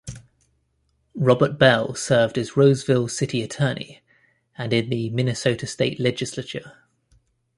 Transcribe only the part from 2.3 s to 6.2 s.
as Roseville City Attorney and in the Minnesota State